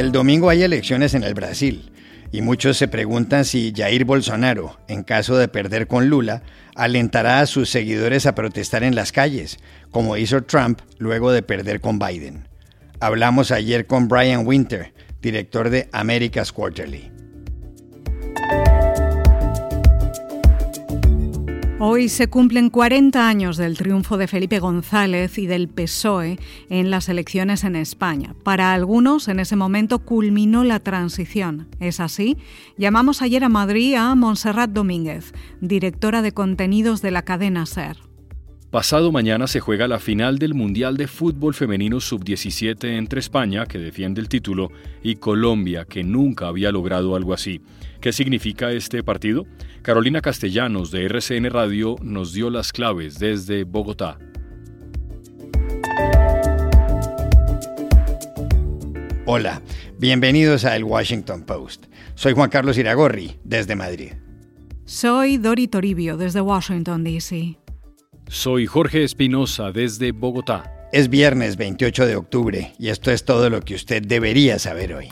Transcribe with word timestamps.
El 0.00 0.12
domingo 0.12 0.48
hay 0.48 0.62
elecciones 0.62 1.12
en 1.12 1.24
el 1.24 1.34
Brasil 1.34 1.92
y 2.32 2.40
muchos 2.40 2.78
se 2.78 2.88
preguntan 2.88 3.44
si 3.44 3.70
Jair 3.76 4.06
Bolsonaro, 4.06 4.80
en 4.88 5.02
caso 5.02 5.36
de 5.36 5.46
perder 5.46 5.88
con 5.88 6.08
Lula, 6.08 6.42
alentará 6.74 7.40
a 7.40 7.46
sus 7.46 7.68
seguidores 7.68 8.24
a 8.24 8.34
protestar 8.34 8.82
en 8.82 8.94
las 8.94 9.12
calles, 9.12 9.58
como 9.90 10.16
hizo 10.16 10.42
Trump 10.44 10.80
luego 10.96 11.32
de 11.32 11.42
perder 11.42 11.82
con 11.82 11.98
Biden. 11.98 12.48
Hablamos 12.98 13.50
ayer 13.50 13.86
con 13.86 14.08
Brian 14.08 14.46
Winter, 14.46 14.94
director 15.20 15.68
de 15.68 15.90
America's 15.92 16.50
Quarterly. 16.50 17.10
Hoy 21.82 22.10
se 22.10 22.28
cumplen 22.28 22.68
40 22.68 23.26
años 23.26 23.56
del 23.56 23.78
triunfo 23.78 24.18
de 24.18 24.28
Felipe 24.28 24.58
González 24.58 25.38
y 25.38 25.46
del 25.46 25.66
PSOE 25.66 26.38
en 26.68 26.90
las 26.90 27.08
elecciones 27.08 27.64
en 27.64 27.74
España. 27.74 28.34
Para 28.44 28.74
algunos, 28.74 29.28
en 29.28 29.40
ese 29.40 29.56
momento 29.56 30.00
culminó 30.00 30.62
la 30.62 30.80
transición. 30.80 31.68
¿Es 31.80 31.98
así? 31.98 32.36
Llamamos 32.76 33.22
ayer 33.22 33.44
a 33.44 33.48
Madrid 33.48 33.94
a 33.94 34.14
Montserrat 34.14 34.68
Domínguez, 34.68 35.32
directora 35.62 36.20
de 36.20 36.32
contenidos 36.32 37.00
de 37.00 37.12
la 37.12 37.22
cadena 37.22 37.64
SER. 37.64 38.09
Pasado 38.70 39.10
mañana 39.10 39.48
se 39.48 39.58
juega 39.58 39.88
la 39.88 39.98
final 39.98 40.38
del 40.38 40.54
Mundial 40.54 40.96
de 40.96 41.08
Fútbol 41.08 41.54
Femenino 41.54 41.98
Sub-17 41.98 42.98
entre 42.98 43.18
España, 43.18 43.66
que 43.66 43.78
defiende 43.78 44.20
el 44.20 44.28
título, 44.28 44.70
y 45.02 45.16
Colombia, 45.16 45.86
que 45.86 46.04
nunca 46.04 46.46
había 46.46 46.70
logrado 46.70 47.16
algo 47.16 47.34
así. 47.34 47.62
¿Qué 48.00 48.12
significa 48.12 48.70
este 48.70 49.02
partido? 49.02 49.44
Carolina 49.82 50.20
Castellanos 50.20 50.92
de 50.92 51.04
RCN 51.06 51.50
Radio 51.50 51.96
nos 52.00 52.32
dio 52.32 52.48
las 52.48 52.70
claves 52.70 53.18
desde 53.18 53.64
Bogotá. 53.64 54.18
Hola, 59.26 59.62
bienvenidos 59.98 60.64
a 60.64 60.76
El 60.76 60.84
Washington 60.84 61.42
Post. 61.42 61.86
Soy 62.14 62.34
Juan 62.34 62.50
Carlos 62.50 62.78
Iragorri, 62.78 63.36
desde 63.42 63.74
Madrid. 63.74 64.12
Soy 64.84 65.38
Dori 65.38 65.66
Toribio, 65.66 66.16
desde 66.16 66.40
Washington, 66.40 67.02
D.C. 67.02 67.58
Soy 68.32 68.66
Jorge 68.66 69.02
Espinosa 69.02 69.72
desde 69.72 70.12
Bogotá. 70.12 70.88
Es 70.92 71.08
viernes 71.08 71.56
28 71.56 72.06
de 72.06 72.14
octubre 72.14 72.74
y 72.78 72.90
esto 72.90 73.10
es 73.10 73.24
todo 73.24 73.50
lo 73.50 73.60
que 73.60 73.74
usted 73.74 74.02
debería 74.06 74.60
saber 74.60 74.94
hoy. 74.94 75.08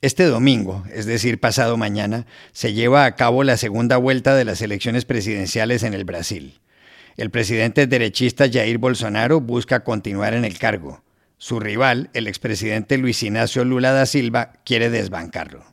Este 0.00 0.26
domingo, 0.26 0.84
es 0.94 1.06
decir, 1.06 1.40
pasado 1.40 1.76
mañana, 1.76 2.26
se 2.52 2.72
lleva 2.72 3.06
a 3.06 3.16
cabo 3.16 3.42
la 3.42 3.56
segunda 3.56 3.96
vuelta 3.96 4.36
de 4.36 4.44
las 4.44 4.62
elecciones 4.62 5.04
presidenciales 5.06 5.82
en 5.82 5.92
el 5.92 6.04
Brasil. 6.04 6.60
El 7.16 7.30
presidente 7.30 7.88
derechista 7.88 8.48
Jair 8.48 8.78
Bolsonaro 8.78 9.40
busca 9.40 9.82
continuar 9.82 10.34
en 10.34 10.44
el 10.44 10.56
cargo. 10.56 11.02
Su 11.42 11.58
rival, 11.58 12.10
el 12.12 12.26
expresidente 12.26 12.98
Luis 12.98 13.22
Ignacio 13.22 13.64
Lula 13.64 13.92
da 13.92 14.04
Silva, 14.04 14.52
quiere 14.62 14.90
desbancarlo. 14.90 15.64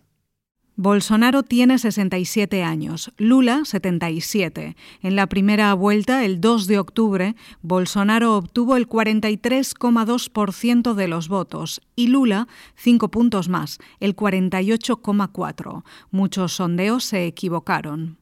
Bolsonaro 0.78 1.44
tiene 1.44 1.78
67 1.78 2.64
años, 2.64 3.12
Lula 3.18 3.66
77. 3.66 4.78
En 5.02 5.16
la 5.18 5.28
primera 5.28 5.74
vuelta, 5.74 6.24
el 6.24 6.40
2 6.40 6.68
de 6.68 6.80
octubre, 6.80 7.36
Bolsonaro 7.62 8.38
obtuvo 8.38 8.78
el 8.78 8.88
43,2% 8.88 10.94
de 10.94 11.08
los 11.10 11.28
votos 11.28 11.82
y 11.98 12.08
Lula 12.08 12.48
cinco 12.78 13.12
puntos 13.12 13.50
más, 13.50 13.80
el 14.00 14.16
48,4%. 14.16 15.84
Muchos 16.12 16.54
sondeos 16.54 17.04
se 17.04 17.26
equivocaron. 17.26 18.20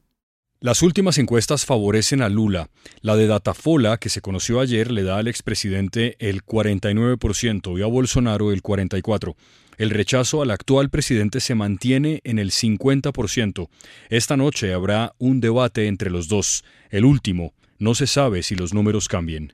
Las 0.66 0.82
últimas 0.82 1.20
encuestas 1.20 1.64
favorecen 1.64 2.24
a 2.24 2.28
Lula. 2.28 2.72
La 3.02 3.16
de 3.16 3.28
Datafola, 3.28 3.98
que 3.98 4.10
se 4.10 4.22
conoció 4.22 4.60
ayer, 4.60 4.90
le 4.90 5.04
da 5.04 5.20
al 5.20 5.28
expresidente 5.28 6.16
el 6.18 6.44
49% 6.44 7.78
y 7.78 7.84
a 7.84 7.86
Bolsonaro 7.86 8.52
el 8.52 8.64
44%. 8.64 9.36
El 9.78 9.92
rechazo 9.92 10.42
al 10.42 10.50
actual 10.50 10.90
presidente 10.90 11.40
se 11.40 11.54
mantiene 11.54 12.20
en 12.24 12.40
el 12.40 12.50
50%. 12.50 13.70
Esta 14.10 14.38
noche 14.38 14.74
habrá 14.74 15.14
un 15.20 15.40
debate 15.40 15.86
entre 15.86 16.10
los 16.10 16.30
dos. 16.30 16.64
El 16.90 17.06
último. 17.06 17.54
No 17.78 17.94
se 17.94 18.08
sabe 18.08 18.42
si 18.42 18.56
los 18.56 18.74
números 18.74 19.08
cambien. 19.08 19.54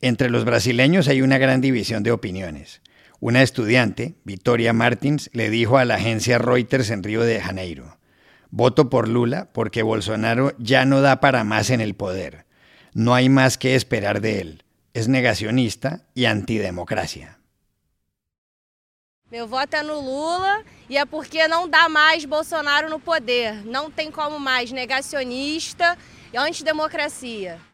Entre 0.00 0.30
los 0.30 0.44
brasileños 0.44 1.08
hay 1.08 1.20
una 1.20 1.38
gran 1.38 1.60
división 1.60 2.04
de 2.04 2.12
opiniones. 2.12 2.80
Una 3.18 3.42
estudiante, 3.42 4.14
Victoria 4.22 4.72
Martins, 4.72 5.30
le 5.32 5.50
dijo 5.50 5.78
a 5.78 5.84
la 5.84 5.96
agencia 5.96 6.38
Reuters 6.38 6.90
en 6.90 7.02
Río 7.02 7.22
de 7.22 7.40
Janeiro, 7.40 7.97
Voto 8.50 8.88
por 8.88 9.08
Lula 9.08 9.48
porque 9.52 9.82
Bolsonaro 9.82 10.52
ya 10.58 10.84
no 10.84 11.00
da 11.00 11.20
para 11.20 11.44
más 11.44 11.70
en 11.70 11.80
el 11.80 11.94
poder. 11.94 12.46
No 12.94 13.14
hay 13.14 13.28
más 13.28 13.58
que 13.58 13.74
esperar 13.74 14.20
de 14.20 14.40
él. 14.40 14.64
Es 14.94 15.08
negacionista 15.08 16.06
y 16.14 16.24
antidemocracia. 16.24 17.38
Meu 19.30 19.46
voto 19.46 19.74
é 19.76 19.82
no 19.82 20.00
Lula 20.00 20.64
e 20.88 20.96
é 20.96 21.04
porque 21.04 21.46
não 21.46 21.68
dá 21.68 21.86
mais 21.86 22.24
Bolsonaro 22.24 22.88
no 22.88 22.98
poder. 22.98 23.62
Não 23.66 23.90
tem 23.90 24.10
como 24.10 24.40
mais 24.40 24.72
negacionista 24.72 25.98
e 26.32 26.38
antidemocracia. 26.38 27.67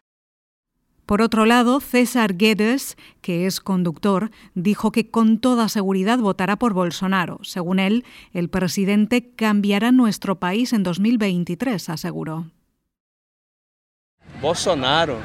Por 1.05 1.21
otro 1.21 1.45
lado, 1.45 1.79
César 1.81 2.35
Guedes, 2.35 2.97
que 3.21 3.45
es 3.45 3.59
conductor, 3.59 4.31
dijo 4.55 4.91
que 4.91 5.11
con 5.11 5.37
toda 5.37 5.69
seguridad 5.69 6.17
votará 6.17 6.55
por 6.55 6.73
Bolsonaro. 6.73 7.39
Según 7.43 7.79
él, 7.79 8.05
el 8.33 8.49
presidente 8.49 9.33
cambiará 9.35 9.91
nuestro 9.91 10.39
país 10.39 10.73
en 10.73 10.81
2023, 10.81 11.89
aseguró. 11.89 12.47
Bolsonaro, 14.41 15.19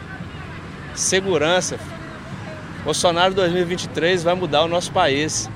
segurança. 0.94 1.78
Bolsonaro 2.84 3.34
2023 3.34 4.22
vai 4.22 4.34
mudar 4.34 4.64
o 4.64 4.68
nosso 4.68 4.92
país. 4.92 5.48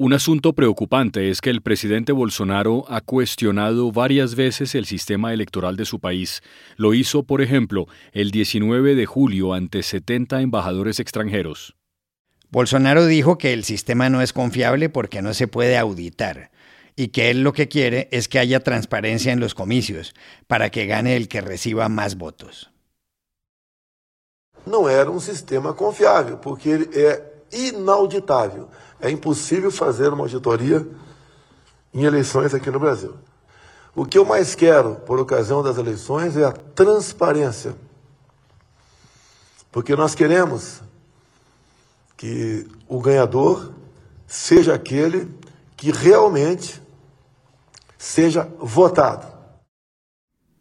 Un 0.00 0.12
asunto 0.12 0.52
preocupante 0.52 1.28
es 1.28 1.40
que 1.40 1.50
el 1.50 1.60
presidente 1.60 2.12
Bolsonaro 2.12 2.84
ha 2.86 3.00
cuestionado 3.00 3.90
varias 3.90 4.36
veces 4.36 4.76
el 4.76 4.86
sistema 4.86 5.32
electoral 5.32 5.76
de 5.76 5.84
su 5.84 5.98
país. 5.98 6.40
Lo 6.76 6.94
hizo, 6.94 7.24
por 7.24 7.42
ejemplo, 7.42 7.88
el 8.12 8.30
19 8.30 8.94
de 8.94 9.06
julio 9.06 9.54
ante 9.54 9.82
70 9.82 10.40
embajadores 10.40 11.00
extranjeros. 11.00 11.74
Bolsonaro 12.48 13.06
dijo 13.06 13.38
que 13.38 13.52
el 13.52 13.64
sistema 13.64 14.08
no 14.08 14.22
es 14.22 14.32
confiable 14.32 14.88
porque 14.88 15.20
no 15.20 15.34
se 15.34 15.48
puede 15.48 15.76
auditar 15.76 16.52
y 16.94 17.08
que 17.08 17.30
él 17.30 17.42
lo 17.42 17.52
que 17.52 17.66
quiere 17.66 18.08
es 18.12 18.28
que 18.28 18.38
haya 18.38 18.60
transparencia 18.60 19.32
en 19.32 19.40
los 19.40 19.56
comicios 19.56 20.14
para 20.46 20.70
que 20.70 20.86
gane 20.86 21.16
el 21.16 21.26
que 21.26 21.40
reciba 21.40 21.88
más 21.88 22.16
votos. 22.16 22.70
No 24.64 24.88
era 24.88 25.10
un 25.10 25.20
sistema 25.20 25.74
confiable 25.74 26.36
porque 26.40 26.88
es 26.92 27.20
inauditable. 27.50 28.66
É 29.00 29.10
impossível 29.10 29.70
fazer 29.70 30.12
uma 30.12 30.24
auditoria 30.24 30.86
em 31.94 32.04
eleições 32.04 32.52
aqui 32.54 32.70
no 32.70 32.80
Brasil. 32.80 33.14
O 33.94 34.04
que 34.04 34.18
eu 34.18 34.24
mais 34.24 34.54
quero, 34.54 34.96
por 34.96 35.18
ocasião 35.18 35.62
das 35.62 35.76
eleições, 35.76 36.36
é 36.36 36.44
a 36.44 36.52
transparência. 36.52 37.74
Porque 39.70 39.94
nós 39.96 40.14
queremos 40.14 40.82
que 42.16 42.66
o 42.88 43.00
ganhador 43.00 43.72
seja 44.26 44.74
aquele 44.74 45.32
que 45.76 45.90
realmente 45.90 46.82
seja 47.96 48.48
votado. 48.58 49.37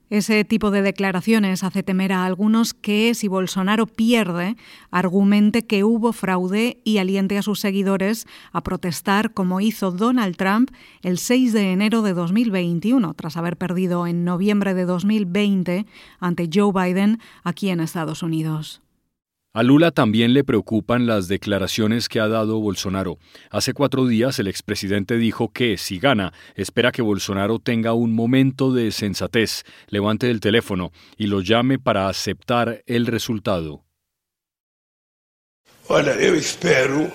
Ese 0.09 0.45
tipo 0.45 0.71
de 0.71 0.81
declaraciones 0.81 1.65
hace 1.65 1.83
temer 1.83 2.13
a 2.13 2.25
algunos 2.25 2.73
que, 2.73 3.13
si 3.13 3.27
Bolsonaro 3.27 3.87
pierde, 3.87 4.55
argumente 4.89 5.65
que 5.65 5.83
hubo 5.83 6.13
fraude 6.13 6.79
y 6.85 6.99
aliente 6.99 7.37
a 7.37 7.41
sus 7.41 7.59
seguidores 7.59 8.25
a 8.53 8.63
protestar 8.63 9.33
como 9.33 9.59
hizo 9.59 9.91
Donald 9.91 10.37
Trump 10.37 10.71
el 11.01 11.17
6 11.17 11.51
de 11.51 11.73
enero 11.73 12.03
de 12.03 12.13
2021, 12.13 13.13
tras 13.15 13.35
haber 13.35 13.57
perdido 13.57 14.07
en 14.07 14.23
noviembre 14.23 14.73
de 14.73 14.85
2020 14.85 15.85
ante 16.21 16.49
Joe 16.53 16.71
Biden 16.71 17.19
aquí 17.43 17.69
en 17.69 17.81
Estados 17.81 18.23
Unidos. 18.23 18.81
A 19.53 19.63
Lula 19.63 19.91
también 19.91 20.33
le 20.33 20.43
preocupan 20.43 21.07
las 21.07 21.27
declaraciones 21.27 22.09
que 22.09 22.19
ha 22.19 22.27
dado 22.27 22.59
Bolsonaro. 22.59 23.17
Hace 23.49 23.73
cuatro 23.73 24.05
días 24.05 24.37
el 24.39 24.47
expresidente 24.47 25.17
dijo 25.17 25.51
que, 25.51 25.77
si 25.77 25.97
gana, 25.99 26.31
espera 26.55 26.91
que 26.91 27.01
Bolsonaro 27.01 27.57
tenga 27.57 27.93
un 27.93 28.13
momento 28.13 28.71
de 28.71 28.91
sensatez, 28.91 29.63
levante 29.87 30.29
el 30.29 30.41
teléfono 30.41 30.91
y 31.17 31.27
lo 31.27 31.41
llame 31.41 31.79
para 31.79 32.07
aceptar 32.07 32.83
el 32.85 33.07
resultado. 33.07 33.83
Olha, 35.89 36.11
eu 36.19 36.35
espero 36.35 37.09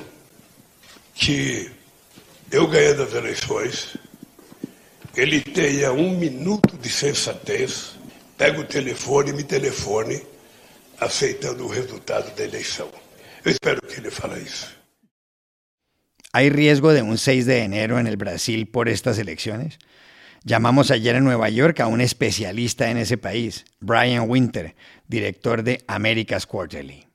que 1.14 1.70
eu 2.50 2.66
ganhando 2.66 3.02
as 3.02 3.12
eleições, 3.12 3.98
ele 5.14 5.42
tenha 5.42 5.92
um 5.92 6.18
minuto 6.18 6.78
de 6.78 6.88
sensatez, 6.88 7.98
pega 8.38 8.58
o 8.58 8.64
telefone 8.64 9.30
e 9.30 9.34
me 9.34 9.44
telefone 9.44 10.31
aceitando 11.02 11.72
el 11.72 11.82
resultado 11.82 12.30
de 12.36 12.44
la 12.44 12.50
elección. 12.50 12.88
espero 13.44 13.80
que 13.82 14.00
le 14.00 14.10
fale 14.10 14.42
eso. 14.42 14.68
¿Hay 16.32 16.48
riesgo 16.48 16.92
de 16.92 17.02
un 17.02 17.18
6 17.18 17.44
de 17.44 17.58
enero 17.62 17.98
en 17.98 18.06
el 18.06 18.16
Brasil 18.16 18.66
por 18.66 18.88
estas 18.88 19.18
elecciones? 19.18 19.78
Llamamos 20.44 20.90
ayer 20.90 21.14
en 21.16 21.24
Nueva 21.24 21.48
York 21.50 21.80
a 21.80 21.86
un 21.86 22.00
especialista 22.00 22.90
en 22.90 22.96
ese 22.96 23.18
país, 23.18 23.64
Brian 23.80 24.28
Winter, 24.28 24.74
director 25.06 25.62
de 25.62 25.84
America's 25.86 26.46
Quarterly. 26.46 27.06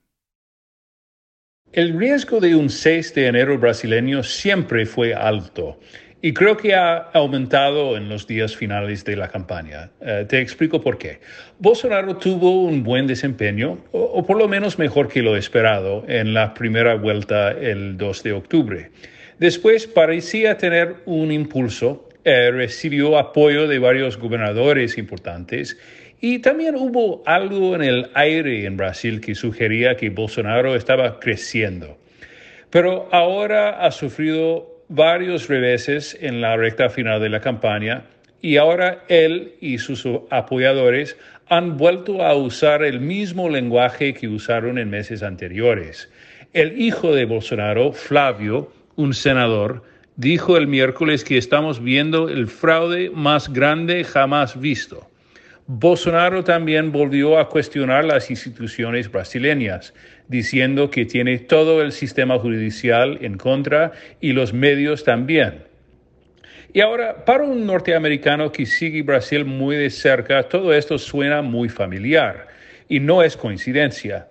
El 1.74 1.98
riesgo 1.98 2.39
de 2.39 2.56
un 2.56 2.69
6 2.69 3.13
de 3.16 3.28
enero 3.28 3.57
brasileño 3.57 4.24
siempre 4.24 4.86
fue 4.86 5.13
alto 5.13 5.80
y 6.27 6.33
creo 6.33 6.57
que 6.57 6.75
ha 6.75 6.97
aumentado 7.13 7.95
en 7.95 8.09
los 8.09 8.27
días 8.27 8.53
finales 8.53 9.06
de 9.06 9.15
la 9.15 9.29
campaña. 9.29 9.91
Eh, 10.01 10.25
te 10.27 10.41
explico 10.41 10.81
por 10.81 10.97
qué. 10.97 11.21
Bolsonaro 11.57 12.18
tuvo 12.18 12.63
un 12.63 12.83
buen 12.83 13.07
desempeño, 13.07 13.77
o, 13.94 14.25
por 14.25 14.38
lo 14.38 14.50
menos 14.50 14.77
mejor 14.77 15.07
que 15.07 15.21
lo 15.21 15.38
esperado, 15.38 16.03
en 16.06 16.33
la 16.33 16.53
primera 16.53 16.95
vuelta 16.95 17.51
el 17.51 17.95
2 17.95 18.24
de 18.24 18.33
octubre. 18.33 18.91
Después 19.39 19.88
parecía 19.88 20.57
tener 20.57 20.97
un 21.06 21.31
impulso, 21.31 22.09
eh, 22.25 22.51
recibió 22.51 23.18
apoyo 23.18 23.65
de 23.65 23.79
varios 23.79 24.18
gobernadores 24.18 24.97
importantes 24.97 25.77
y 26.19 26.39
también 26.39 26.75
hubo 26.75 27.24
algo 27.25 27.74
en 27.74 27.83
el 27.83 28.09
aire 28.15 28.65
en 28.65 28.75
Brasil 28.75 29.21
que 29.21 29.33
sugería 29.33 29.95
que 29.95 30.09
Bolsonaro 30.09 30.75
estaba 30.75 31.21
creciendo. 31.21 31.97
Pero 32.69 33.07
ahora 33.13 33.79
ha 33.79 33.91
sufrido 33.91 34.76
varios 34.89 35.48
reveses 35.48 36.18
en 36.22 36.42
la 36.42 36.56
recta 36.56 36.89
final 36.89 37.22
de 37.22 37.30
la 37.30 37.42
campaña 37.42 38.06
y 38.42 38.57
ahora 38.57 39.04
él 39.07 39.56
y 39.60 39.78
sus 39.80 40.07
apoyadores 40.30 41.18
han 41.50 41.78
vuelto 41.78 42.24
a 42.24 42.36
usar 42.36 42.84
el 42.84 43.00
mismo 43.00 43.50
lenguaje 43.50 44.13
que 44.13 44.28
usaron 44.28 44.78
en 44.78 44.89
meses 44.89 45.24
anteriores. 45.24 46.10
El 46.54 46.80
hijo 46.80 47.13
de 47.13 47.25
Bolsonaro, 47.25 47.92
Flavio, 47.92 48.72
un 48.95 49.13
senador, 49.13 49.84
dijo 50.16 50.57
el 50.57 50.68
miércoles 50.68 51.24
que 51.24 51.38
estamos 51.38 51.81
viendo 51.81 52.30
el 52.30 52.48
fraude 52.48 53.10
más 53.10 53.51
grande 53.51 54.04
jamás 54.04 54.60
visto. 54.60 55.06
Bolsonaro 55.69 56.46
también 56.46 56.94
volvió 56.94 57.38
a 57.38 57.50
cuestionar 57.50 58.06
las 58.06 58.31
instituciones 58.31 59.12
brasileñas, 59.12 59.94
diciendo 60.30 60.90
que 60.90 61.06
tiene 61.06 61.40
todo 61.40 61.81
el 61.81 61.92
sistema 61.92 62.40
judicial 62.40 63.18
en 63.19 63.38
contra 63.38 63.92
y 64.22 64.31
los 64.31 64.54
medios 64.54 65.04
también. 65.04 65.66
Y 66.72 66.80
ahora, 66.80 67.25
para 67.25 67.44
un 67.44 67.66
norteamericano 67.66 68.50
que 68.50 68.66
sigue 68.66 69.02
Brasil 69.02 69.44
muy 69.44 69.75
de 69.75 69.90
cerca, 69.90 70.44
todo 70.44 70.74
esto 70.74 70.98
suena 70.98 71.42
muy 71.42 71.68
familiar 71.68 72.48
y 72.88 73.02
no 73.02 73.22
es 73.22 73.36
coincidencia. 73.36 74.30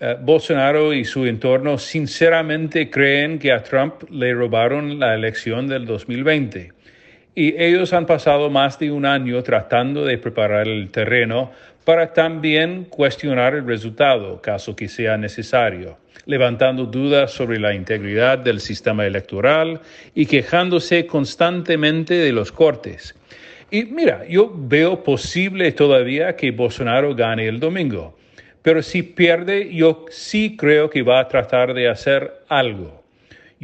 Eh, 0.00 0.16
Bolsonaro 0.22 0.94
y 0.94 1.04
su 1.04 1.26
entorno 1.26 1.76
sinceramente 1.76 2.88
creen 2.88 3.38
que 3.38 3.52
a 3.52 3.62
Trump 3.62 4.04
le 4.10 4.32
robaron 4.32 4.98
la 4.98 5.14
elección 5.14 5.66
del 5.68 5.84
2020 5.84 6.75
y 7.38 7.54
ellos 7.62 7.92
han 7.92 8.06
pasado 8.06 8.48
más 8.48 8.78
de 8.78 8.90
un 8.90 9.04
año 9.04 9.42
tratando 9.42 10.06
de 10.06 10.16
preparar 10.16 10.66
el 10.66 10.90
terreno 10.90 11.52
para 11.84 12.14
también 12.14 12.84
cuestionar 12.86 13.54
el 13.54 13.66
resultado, 13.66 14.40
caso 14.40 14.74
que 14.74 14.88
sea 14.88 15.18
necesario, 15.18 15.98
levantando 16.24 16.86
dudas 16.86 17.30
sobre 17.30 17.60
la 17.60 17.74
integridad 17.74 18.38
del 18.38 18.58
sistema 18.58 19.04
electoral 19.06 19.82
y 20.14 20.24
quejándose 20.24 21.06
constantemente 21.06 22.14
de 22.14 22.32
los 22.32 22.50
cortes. 22.50 23.14
Y 23.70 23.84
mira, 23.84 24.26
yo 24.26 24.50
veo 24.56 25.04
posible 25.04 25.72
todavía 25.72 26.36
que 26.36 26.52
Bolsonaro 26.52 27.14
gane 27.14 27.46
el 27.46 27.60
domingo, 27.60 28.16
pero 28.62 28.82
si 28.82 29.02
pierde, 29.02 29.74
yo 29.74 30.06
sí 30.08 30.56
creo 30.56 30.88
que 30.88 31.02
va 31.02 31.20
a 31.20 31.28
tratar 31.28 31.74
de 31.74 31.90
hacer 31.90 32.32
algo. 32.48 33.05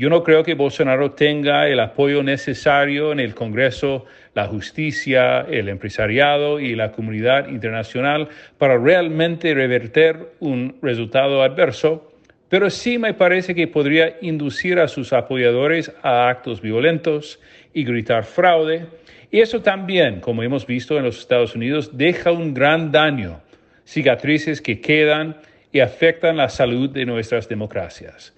Yo 0.03 0.11
no 0.11 0.25
creo 0.25 0.43
que 0.43 0.55
Bolsonaro 0.55 1.13
tenga 1.13 1.69
el 1.69 1.79
apoyo 1.79 2.25
necesario 2.25 3.13
en 3.13 3.21
el 3.21 3.37
Congreso, 3.37 4.05
la 4.35 4.49
justicia, 4.49 5.43
el 5.43 5.69
empresariado 5.69 6.59
y 6.59 6.75
la 6.75 6.91
comunidad 6.91 7.47
internacional 7.47 8.29
para 8.59 8.77
realmente 8.79 9.55
reverter 9.55 10.33
un 10.41 10.77
resultado 10.83 11.45
adverso, 11.45 12.13
pero 12.49 12.69
sí 12.69 12.99
me 12.99 13.15
parece 13.15 13.55
que 13.55 13.69
podría 13.69 14.17
inducir 14.23 14.81
a 14.81 14.89
sus 14.89 15.13
apoyadores 15.13 15.93
a 16.03 16.29
actos 16.29 16.61
violentos 16.61 17.39
y 17.73 17.85
gritar 17.85 18.25
fraude. 18.25 18.87
Y 19.31 19.39
eso 19.39 19.63
también, 19.63 20.19
como 20.19 20.43
hemos 20.43 20.67
visto 20.67 20.99
en 20.99 21.05
los 21.05 21.21
Estados 21.21 21.55
Unidos, 21.55 21.97
deja 21.97 22.33
un 22.33 22.55
gran 22.55 22.91
daño, 22.91 23.41
cicatrices 23.85 24.61
que 24.61 24.81
quedan 24.81 25.37
y 25.71 25.79
afectan 25.79 26.39
la 26.39 26.49
salud 26.49 26.91
de 26.91 27.07
nuestras 27.07 27.49
democracias. 27.49 28.37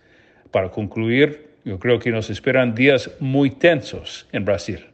Para 0.51 0.69
concluir, 0.69 1.54
yo 1.65 1.79
creo 1.79 1.99
que 1.99 2.11
nos 2.11 2.31
esperan 2.31 2.75
días 2.75 3.11
muy 3.21 3.51
tensos 3.51 4.29
en 4.33 4.45
Brasil. 4.45 4.94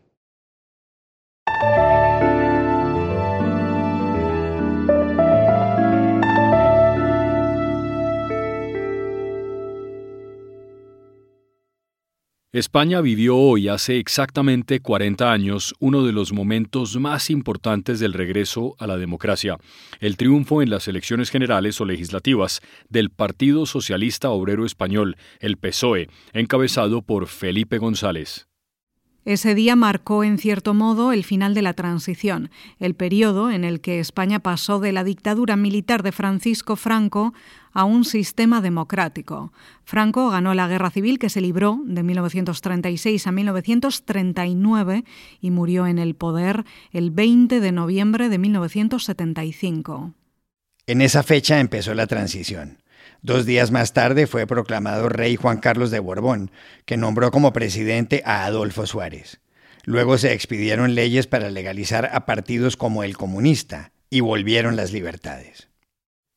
España 12.53 13.01
vivió 13.01 13.37
hoy, 13.37 13.69
hace 13.69 13.99
exactamente 13.99 14.81
40 14.81 15.31
años, 15.31 15.73
uno 15.79 16.05
de 16.05 16.11
los 16.11 16.33
momentos 16.33 16.99
más 16.99 17.31
importantes 17.31 18.01
del 18.01 18.13
regreso 18.13 18.75
a 18.81 18.89
la 18.89 18.97
democracia, 18.97 19.57
el 20.01 20.17
triunfo 20.17 20.61
en 20.61 20.69
las 20.69 20.89
elecciones 20.89 21.31
generales 21.31 21.81
o 21.81 21.85
legislativas 21.85 22.61
del 22.89 23.11
Partido 23.11 23.67
Socialista 23.67 24.31
Obrero 24.31 24.67
Español, 24.67 25.17
el 25.39 25.59
PSOE, 25.59 26.09
encabezado 26.33 27.03
por 27.03 27.29
Felipe 27.29 27.79
González. 27.79 28.50
Ese 29.27 29.55
día 29.55 29.77
marcó, 29.77 30.25
en 30.25 30.39
cierto 30.39 30.73
modo, 30.73 31.13
el 31.13 31.25
final 31.25 31.53
de 31.53 31.61
la 31.61 31.75
transición, 31.75 32.51
el 32.79 32.95
periodo 32.95 33.51
en 33.51 33.65
el 33.65 33.81
que 33.81 34.01
España 34.01 34.41
pasó 34.41 34.81
de 34.81 34.93
la 34.93 35.05
dictadura 35.05 35.57
militar 35.57 36.03
de 36.03 36.11
Francisco 36.11 36.75
Franco 36.75 37.35
a 37.73 37.85
un 37.85 38.07
sistema 38.07 38.63
democrático. 38.63 39.53
Franco 39.85 40.31
ganó 40.31 40.55
la 40.55 40.69
guerra 40.69 40.91
civil 40.91 41.19
que 41.19 41.29
se 41.29 41.43
libró 41.43 41.81
de 41.85 42.03
1936 42.03 43.27
a 43.27 43.33
1939 43.33 45.05
y 45.41 45.51
murió 45.51 45.87
en 45.87 45.99
el 45.99 46.15
poder 46.15 46.65
el 46.91 47.11
20 47.11 47.61
de 47.61 47.73
noviembre 47.73 48.31
de 48.31 48.39
1975. 48.39 50.15
En 50.87 51.03
esa 51.03 51.23
fecha 51.23 51.61
empezó 51.61 51.95
la 51.95 52.07
transición. 52.07 52.79
Dos 53.23 53.45
días 53.45 53.71
más 53.71 53.93
tarde 53.93 54.27
fue 54.27 54.47
proclamado 54.47 55.09
rey 55.11 55.37
Juan 55.37 55.59
Carlos 55.59 55.91
de 55.91 55.99
Borbón, 55.99 56.51
que 56.87 56.97
nombró 56.97 57.31
como 57.31 57.53
presidente 57.53 58.23
a 58.25 58.47
Adolfo 58.47 58.87
Suárez. 58.87 59.41
Luego 59.85 60.17
se 60.17 60.33
expidieron 60.33 60.95
leyes 60.95 61.27
para 61.27 61.51
legalizar 61.51 62.11
a 62.13 62.25
partidos 62.25 62.77
como 62.77 63.05
el 63.05 63.17
comunista 63.17 63.93
y 64.09 64.21
volvieron 64.21 64.77
las 64.77 64.93
libertades. 64.93 65.69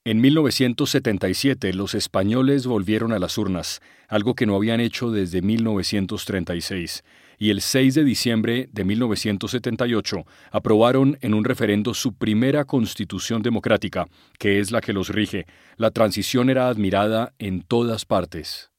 En 0.05 0.19
1977 0.19 1.73
los 1.73 1.95
españoles 1.95 2.67
volvieron 2.67 3.13
a 3.13 3.19
las 3.19 3.37
urnas, 3.37 3.81
algo 4.09 4.35
que 4.35 4.45
no 4.45 4.55
habían 4.55 4.81
hecho 4.81 5.11
desde 5.11 5.41
1936 5.41 7.03
y 7.43 7.49
el 7.49 7.59
6 7.59 7.95
de 7.95 8.05
diciembre 8.05 8.69
de 8.71 8.85
1978 8.85 10.25
aprobaron 10.51 11.17
en 11.19 11.33
un 11.33 11.43
referendo 11.43 11.93
su 11.93 12.13
primera 12.13 12.63
constitución 12.63 13.41
democrática, 13.41 14.07
que 14.39 14.61
es 14.61 14.71
la 14.71 14.79
que 14.79 14.93
los 14.93 15.09
rige. 15.09 15.45
La 15.75 15.91
transición 15.91 16.49
era 16.49 16.69
admirada 16.69 17.33
en 17.39 17.61
todas 17.61 18.05
partes. 18.05 18.72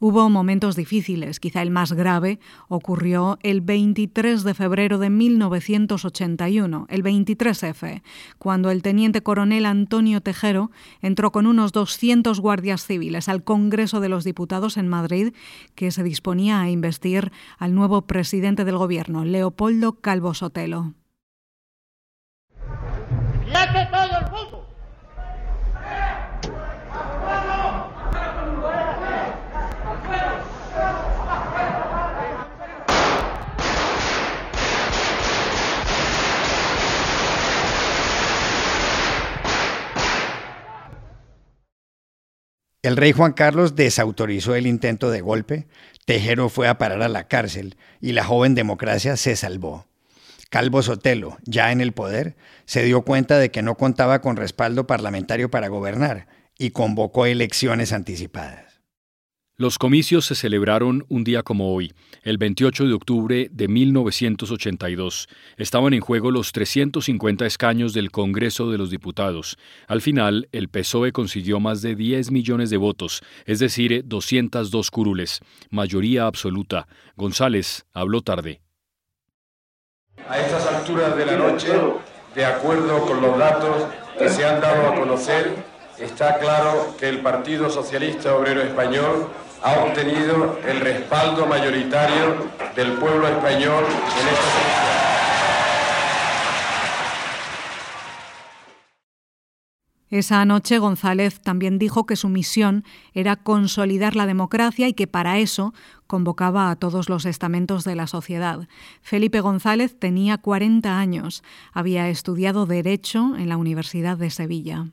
Hubo 0.00 0.30
momentos 0.30 0.76
difíciles, 0.76 1.40
quizá 1.40 1.60
el 1.60 1.72
más 1.72 1.92
grave 1.92 2.38
ocurrió 2.68 3.36
el 3.42 3.60
23 3.60 4.44
de 4.44 4.54
febrero 4.54 4.98
de 4.98 5.10
1981, 5.10 6.86
el 6.88 7.02
23F, 7.02 8.02
cuando 8.38 8.70
el 8.70 8.82
teniente 8.82 9.22
coronel 9.22 9.66
Antonio 9.66 10.20
Tejero 10.20 10.70
entró 11.02 11.32
con 11.32 11.48
unos 11.48 11.72
200 11.72 12.38
guardias 12.38 12.86
civiles 12.86 13.28
al 13.28 13.42
Congreso 13.42 13.98
de 13.98 14.08
los 14.08 14.22
Diputados 14.22 14.76
en 14.76 14.86
Madrid, 14.86 15.34
que 15.74 15.90
se 15.90 16.04
disponía 16.04 16.60
a 16.60 16.70
investir 16.70 17.32
al 17.58 17.74
nuevo 17.74 18.02
presidente 18.02 18.64
del 18.64 18.78
gobierno, 18.78 19.24
Leopoldo 19.24 20.00
Calvo 20.00 20.32
Sotelo. 20.32 20.94
El 42.88 42.96
rey 42.96 43.12
Juan 43.12 43.34
Carlos 43.34 43.76
desautorizó 43.76 44.54
el 44.54 44.66
intento 44.66 45.10
de 45.10 45.20
golpe, 45.20 45.66
Tejero 46.06 46.48
fue 46.48 46.68
a 46.68 46.78
parar 46.78 47.02
a 47.02 47.08
la 47.10 47.28
cárcel 47.28 47.76
y 48.00 48.12
la 48.12 48.24
joven 48.24 48.54
democracia 48.54 49.18
se 49.18 49.36
salvó. 49.36 49.86
Calvo 50.48 50.80
Sotelo, 50.80 51.36
ya 51.44 51.70
en 51.70 51.82
el 51.82 51.92
poder, 51.92 52.34
se 52.64 52.84
dio 52.84 53.02
cuenta 53.02 53.38
de 53.38 53.50
que 53.50 53.60
no 53.60 53.74
contaba 53.74 54.22
con 54.22 54.36
respaldo 54.36 54.86
parlamentario 54.86 55.50
para 55.50 55.68
gobernar 55.68 56.28
y 56.56 56.70
convocó 56.70 57.26
elecciones 57.26 57.92
anticipadas. 57.92 58.67
Los 59.60 59.76
comicios 59.76 60.24
se 60.24 60.36
celebraron 60.36 61.04
un 61.08 61.24
día 61.24 61.42
como 61.42 61.74
hoy, 61.74 61.92
el 62.22 62.38
28 62.38 62.86
de 62.86 62.94
octubre 62.94 63.48
de 63.50 63.66
1982. 63.66 65.28
Estaban 65.56 65.94
en 65.94 66.00
juego 66.00 66.30
los 66.30 66.52
350 66.52 67.44
escaños 67.44 67.92
del 67.92 68.12
Congreso 68.12 68.70
de 68.70 68.78
los 68.78 68.88
Diputados. 68.88 69.58
Al 69.88 70.00
final, 70.00 70.48
el 70.52 70.68
PSOE 70.68 71.10
consiguió 71.10 71.58
más 71.58 71.82
de 71.82 71.96
10 71.96 72.30
millones 72.30 72.70
de 72.70 72.76
votos, 72.76 73.20
es 73.46 73.58
decir, 73.58 74.04
202 74.06 74.92
curules, 74.92 75.40
mayoría 75.70 76.26
absoluta. 76.26 76.86
González 77.16 77.84
habló 77.92 78.20
tarde. 78.20 78.60
A 80.28 80.38
estas 80.38 80.68
alturas 80.68 81.16
de 81.16 81.26
la 81.26 81.36
noche, 81.36 81.72
de 82.32 82.44
acuerdo 82.44 83.04
con 83.04 83.20
los 83.20 83.36
datos 83.36 83.88
que 84.20 84.28
se 84.28 84.44
han 84.44 84.60
dado 84.60 84.86
a 84.86 84.94
conocer, 84.94 85.52
está 85.98 86.38
claro 86.38 86.94
que 86.96 87.08
el 87.08 87.22
Partido 87.22 87.68
Socialista 87.68 88.36
Obrero 88.36 88.62
Español 88.62 89.26
ha 89.62 89.84
obtenido 89.84 90.58
el 90.66 90.80
respaldo 90.80 91.46
mayoritario 91.46 92.48
del 92.76 92.92
pueblo 92.92 93.28
español 93.28 93.84
en 93.84 94.28
esta 94.28 94.48
elecciones. 94.60 95.08
Esa 100.10 100.44
noche 100.46 100.78
González 100.78 101.40
también 101.40 101.78
dijo 101.78 102.06
que 102.06 102.16
su 102.16 102.30
misión 102.30 102.84
era 103.12 103.36
consolidar 103.36 104.16
la 104.16 104.24
democracia 104.26 104.88
y 104.88 104.94
que 104.94 105.06
para 105.06 105.38
eso 105.38 105.74
convocaba 106.06 106.70
a 106.70 106.76
todos 106.76 107.10
los 107.10 107.26
estamentos 107.26 107.84
de 107.84 107.94
la 107.94 108.06
sociedad. 108.06 108.68
Felipe 109.02 109.40
González 109.40 109.98
tenía 109.98 110.38
40 110.38 110.98
años, 110.98 111.42
había 111.74 112.08
estudiado 112.08 112.64
Derecho 112.64 113.36
en 113.36 113.50
la 113.50 113.58
Universidad 113.58 114.16
de 114.16 114.30
Sevilla. 114.30 114.86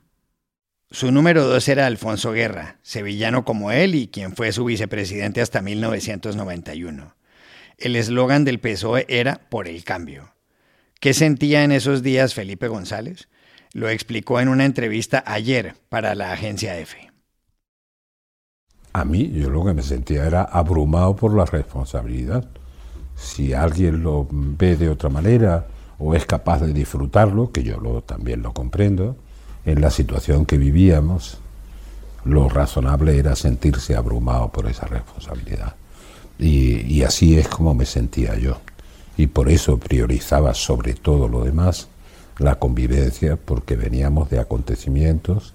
Su 0.90 1.10
número 1.10 1.44
dos 1.44 1.68
era 1.68 1.86
Alfonso 1.86 2.30
Guerra, 2.30 2.78
sevillano 2.82 3.44
como 3.44 3.72
él 3.72 3.96
y 3.96 4.06
quien 4.06 4.36
fue 4.36 4.52
su 4.52 4.64
vicepresidente 4.64 5.40
hasta 5.40 5.60
1991. 5.60 7.14
El 7.76 7.96
eslogan 7.96 8.44
del 8.44 8.60
PSOE 8.60 9.04
era 9.08 9.40
Por 9.50 9.66
el 9.66 9.82
cambio. 9.82 10.32
¿Qué 11.00 11.12
sentía 11.12 11.64
en 11.64 11.72
esos 11.72 12.04
días 12.04 12.34
Felipe 12.34 12.68
González? 12.68 13.28
Lo 13.72 13.88
explicó 13.88 14.38
en 14.40 14.48
una 14.48 14.64
entrevista 14.64 15.24
ayer 15.26 15.74
para 15.88 16.14
la 16.14 16.32
agencia 16.32 16.78
EFE. 16.78 17.10
A 18.92 19.04
mí 19.04 19.30
yo 19.32 19.50
lo 19.50 19.64
que 19.64 19.74
me 19.74 19.82
sentía 19.82 20.24
era 20.24 20.42
abrumado 20.42 21.16
por 21.16 21.34
la 21.34 21.44
responsabilidad. 21.46 22.48
Si 23.16 23.52
alguien 23.52 24.04
lo 24.04 24.28
ve 24.30 24.76
de 24.76 24.88
otra 24.88 25.10
manera 25.10 25.66
o 25.98 26.14
es 26.14 26.24
capaz 26.24 26.60
de 26.60 26.72
disfrutarlo, 26.72 27.50
que 27.50 27.64
yo 27.64 28.02
también 28.02 28.40
lo 28.40 28.54
comprendo, 28.54 29.16
en 29.66 29.80
la 29.80 29.90
situación 29.90 30.46
que 30.46 30.56
vivíamos, 30.56 31.38
lo 32.24 32.48
razonable 32.48 33.18
era 33.18 33.36
sentirse 33.36 33.96
abrumado 33.96 34.50
por 34.50 34.68
esa 34.68 34.86
responsabilidad. 34.86 35.74
Y, 36.38 37.02
así 37.02 37.36
es 37.38 37.48
como 37.48 37.74
me 37.74 37.84
sentía 37.84 38.36
yo. 38.36 38.60
Y 39.16 39.26
por 39.26 39.48
eso 39.48 39.78
priorizaba 39.78 40.54
sobre 40.54 40.94
todo 40.94 41.28
lo 41.28 41.44
demás 41.44 41.88
la 42.38 42.56
convivencia, 42.58 43.36
porque 43.36 43.76
veníamos 43.76 44.28
de 44.30 44.38
acontecimientos 44.38 45.54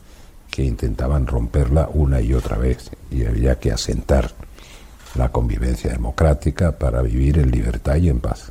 que 0.50 0.64
intentaban 0.64 1.28
romperla 1.28 1.90
una 1.94 2.20
y 2.22 2.34
otra 2.34 2.58
vez. 2.58 2.90
Y 3.12 3.26
había 3.26 3.60
que 3.60 3.72
asentar 3.72 4.32
la 5.16 5.30
convivencia 5.30 5.92
democrática 5.92 6.78
para 6.78 7.02
vivir 7.02 7.38
en 7.38 7.52
libertad 7.52 7.98
y 7.98 8.10
en 8.10 8.20
paz. 8.20 8.51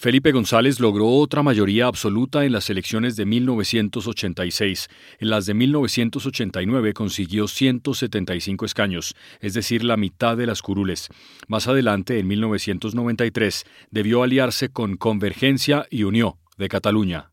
Felipe 0.00 0.32
González 0.32 0.80
logró 0.80 1.08
otra 1.08 1.42
mayoría 1.42 1.84
absoluta 1.86 2.46
en 2.46 2.52
las 2.52 2.70
elecciones 2.70 3.16
de 3.16 3.26
1986. 3.26 4.88
En 5.18 5.28
las 5.28 5.44
de 5.44 5.52
1989 5.52 6.94
consiguió 6.94 7.46
175 7.46 8.64
escaños, 8.64 9.14
es 9.40 9.52
decir, 9.52 9.84
la 9.84 9.98
mitad 9.98 10.38
de 10.38 10.46
las 10.46 10.62
curules. 10.62 11.10
Más 11.48 11.68
adelante, 11.68 12.18
en 12.18 12.28
1993, 12.28 13.66
debió 13.90 14.22
aliarse 14.22 14.70
con 14.70 14.96
Convergencia 14.96 15.84
y 15.90 16.04
Unió 16.04 16.38
de 16.56 16.70
Cataluña. 16.70 17.30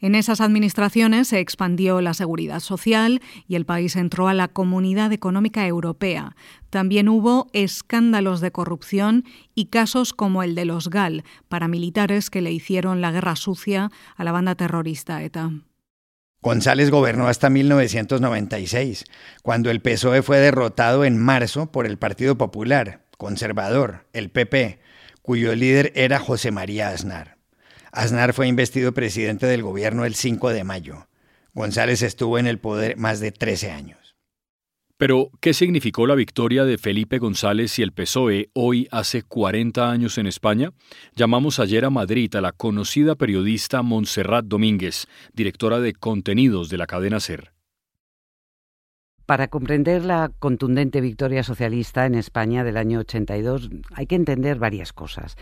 En 0.00 0.14
esas 0.14 0.40
administraciones 0.40 1.28
se 1.28 1.40
expandió 1.40 2.00
la 2.00 2.14
seguridad 2.14 2.60
social 2.60 3.20
y 3.48 3.56
el 3.56 3.66
país 3.66 3.96
entró 3.96 4.28
a 4.28 4.34
la 4.34 4.46
Comunidad 4.46 5.12
Económica 5.12 5.66
Europea. 5.66 6.36
También 6.70 7.08
hubo 7.08 7.48
escándalos 7.52 8.40
de 8.40 8.52
corrupción 8.52 9.24
y 9.56 9.66
casos 9.66 10.12
como 10.12 10.44
el 10.44 10.54
de 10.54 10.66
los 10.66 10.88
GAL, 10.88 11.24
paramilitares 11.48 12.30
que 12.30 12.42
le 12.42 12.52
hicieron 12.52 13.00
la 13.00 13.10
guerra 13.10 13.34
sucia 13.34 13.90
a 14.16 14.22
la 14.22 14.30
banda 14.30 14.54
terrorista 14.54 15.20
ETA. 15.22 15.50
González 16.40 16.92
gobernó 16.92 17.26
hasta 17.26 17.50
1996, 17.50 19.04
cuando 19.42 19.70
el 19.70 19.82
PSOE 19.82 20.22
fue 20.22 20.38
derrotado 20.38 21.04
en 21.04 21.18
marzo 21.18 21.72
por 21.72 21.84
el 21.84 21.98
Partido 21.98 22.38
Popular, 22.38 23.04
conservador, 23.16 24.06
el 24.12 24.30
PP, 24.30 24.78
cuyo 25.22 25.56
líder 25.56 25.92
era 25.96 26.20
José 26.20 26.52
María 26.52 26.90
Aznar. 26.90 27.37
Aznar 27.92 28.32
fue 28.34 28.48
investido 28.48 28.92
presidente 28.92 29.46
del 29.46 29.62
gobierno 29.62 30.04
el 30.04 30.14
5 30.14 30.50
de 30.50 30.64
mayo. 30.64 31.08
González 31.54 32.02
estuvo 32.02 32.38
en 32.38 32.46
el 32.46 32.58
poder 32.58 32.96
más 32.96 33.20
de 33.20 33.32
13 33.32 33.70
años. 33.70 34.16
Pero, 34.98 35.30
¿qué 35.40 35.54
significó 35.54 36.08
la 36.08 36.16
victoria 36.16 36.64
de 36.64 36.76
Felipe 36.76 37.18
González 37.18 37.78
y 37.78 37.82
el 37.82 37.92
PSOE 37.92 38.50
hoy 38.52 38.88
hace 38.90 39.22
40 39.22 39.88
años 39.88 40.18
en 40.18 40.26
España? 40.26 40.72
Llamamos 41.14 41.60
ayer 41.60 41.84
a 41.84 41.90
Madrid 41.90 42.34
a 42.34 42.40
la 42.40 42.50
conocida 42.50 43.14
periodista 43.14 43.82
Montserrat 43.82 44.46
Domínguez, 44.46 45.06
directora 45.32 45.78
de 45.78 45.92
contenidos 45.92 46.68
de 46.68 46.78
la 46.78 46.88
cadena 46.88 47.20
SER. 47.20 47.52
Para 49.24 49.46
comprender 49.46 50.04
la 50.04 50.32
contundente 50.40 51.00
victoria 51.00 51.44
socialista 51.44 52.06
en 52.06 52.16
España 52.16 52.64
del 52.64 52.76
año 52.76 53.00
82 53.00 53.70
hay 53.94 54.06
que 54.06 54.16
entender 54.16 54.58
varias 54.58 54.92
cosas. 54.92 55.36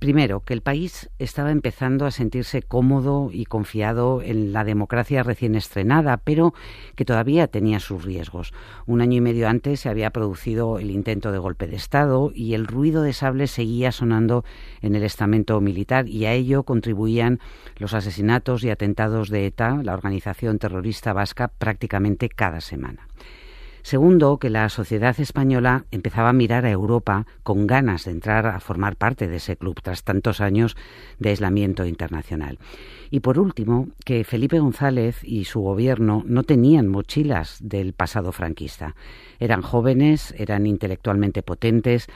Primero, 0.00 0.40
que 0.40 0.54
el 0.54 0.62
país 0.62 1.10
estaba 1.18 1.50
empezando 1.50 2.06
a 2.06 2.10
sentirse 2.10 2.62
cómodo 2.62 3.28
y 3.30 3.44
confiado 3.44 4.22
en 4.22 4.54
la 4.54 4.64
democracia 4.64 5.22
recién 5.22 5.54
estrenada, 5.54 6.16
pero 6.16 6.54
que 6.96 7.04
todavía 7.04 7.48
tenía 7.48 7.80
sus 7.80 8.02
riesgos. 8.02 8.54
Un 8.86 9.02
año 9.02 9.18
y 9.18 9.20
medio 9.20 9.46
antes 9.46 9.80
se 9.80 9.90
había 9.90 10.08
producido 10.08 10.78
el 10.78 10.90
intento 10.90 11.32
de 11.32 11.38
golpe 11.38 11.66
de 11.66 11.76
Estado 11.76 12.32
y 12.34 12.54
el 12.54 12.66
ruido 12.66 13.02
de 13.02 13.12
sables 13.12 13.50
seguía 13.50 13.92
sonando 13.92 14.42
en 14.80 14.94
el 14.94 15.02
estamento 15.02 15.60
militar 15.60 16.08
y 16.08 16.24
a 16.24 16.32
ello 16.32 16.62
contribuían 16.62 17.38
los 17.76 17.92
asesinatos 17.92 18.64
y 18.64 18.70
atentados 18.70 19.28
de 19.28 19.44
ETA, 19.44 19.82
la 19.82 19.92
organización 19.92 20.58
terrorista 20.58 21.12
vasca, 21.12 21.48
prácticamente 21.48 22.30
cada 22.30 22.62
semana. 22.62 23.06
Segundo, 23.82 24.38
que 24.38 24.50
la 24.50 24.68
sociedad 24.68 25.18
española 25.18 25.84
empezaba 25.90 26.28
a 26.28 26.34
mirar 26.34 26.66
a 26.66 26.70
Europa 26.70 27.26
con 27.42 27.66
ganas 27.66 28.04
de 28.04 28.12
entrar 28.12 28.46
a 28.46 28.60
formar 28.60 28.96
parte 28.96 29.28
de 29.28 29.36
ese 29.36 29.56
club 29.56 29.80
tras 29.82 30.04
tantos 30.04 30.40
años 30.40 30.76
de 31.18 31.30
aislamiento 31.30 31.86
internacional. 31.86 32.58
Y 33.10 33.20
por 33.20 33.38
último, 33.38 33.88
que 34.04 34.24
Felipe 34.24 34.60
González 34.60 35.24
y 35.24 35.44
su 35.44 35.60
gobierno 35.60 36.22
no 36.26 36.44
tenían 36.44 36.88
mochilas 36.88 37.58
del 37.60 37.92
pasado 37.92 38.32
franquista. 38.32 38.94
Eran 39.38 39.62
jóvenes, 39.62 40.34
eran 40.36 40.66
intelectualmente 40.66 41.42
potentes 41.42 42.06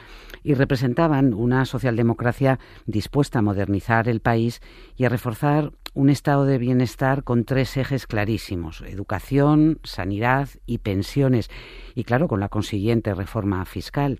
y 0.43 0.53
representaban 0.53 1.33
una 1.33 1.65
socialdemocracia 1.65 2.59
dispuesta 2.85 3.39
a 3.39 3.41
modernizar 3.41 4.07
el 4.07 4.21
país 4.21 4.61
y 4.95 5.05
a 5.05 5.09
reforzar 5.09 5.71
un 5.95 6.09
estado 6.09 6.45
de 6.45 6.57
bienestar 6.57 7.23
con 7.23 7.45
tres 7.45 7.77
ejes 7.77 8.05
clarísimos, 8.05 8.81
educación, 8.81 9.79
sanidad 9.83 10.49
y 10.65 10.79
pensiones, 10.79 11.49
y 11.95 12.03
claro, 12.03 12.27
con 12.27 12.41
la 12.41 12.49
consiguiente 12.49 13.15
reforma 13.15 13.63
fiscal. 13.65 14.19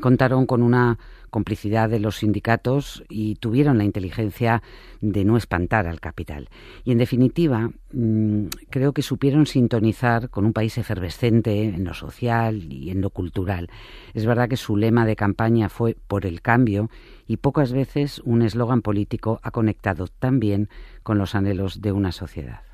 Contaron 0.00 0.46
con 0.46 0.62
una 0.62 0.98
complicidad 1.34 1.90
de 1.90 1.98
los 1.98 2.18
sindicatos 2.18 3.02
y 3.08 3.34
tuvieron 3.34 3.76
la 3.76 3.82
inteligencia 3.82 4.62
de 5.00 5.24
no 5.24 5.36
espantar 5.36 5.88
al 5.88 5.98
capital. 5.98 6.48
Y 6.84 6.92
en 6.92 6.98
definitiva, 6.98 7.72
mm, 7.92 8.44
creo 8.70 8.92
que 8.92 9.02
supieron 9.02 9.44
sintonizar 9.46 10.30
con 10.30 10.46
un 10.46 10.52
país 10.52 10.78
efervescente 10.78 11.64
en 11.64 11.82
lo 11.82 11.92
social 11.92 12.72
y 12.72 12.90
en 12.90 13.00
lo 13.00 13.10
cultural. 13.10 13.68
Es 14.14 14.26
verdad 14.26 14.48
que 14.48 14.56
su 14.56 14.76
lema 14.76 15.06
de 15.06 15.16
campaña 15.16 15.68
fue 15.68 15.96
por 16.06 16.24
el 16.24 16.40
cambio 16.40 16.88
y 17.26 17.38
pocas 17.38 17.72
veces 17.72 18.20
un 18.24 18.42
eslogan 18.42 18.80
político 18.80 19.40
ha 19.42 19.50
conectado 19.50 20.06
tan 20.06 20.38
bien 20.38 20.68
con 21.02 21.18
los 21.18 21.34
anhelos 21.34 21.80
de 21.80 21.90
una 21.90 22.12
sociedad. 22.12 22.73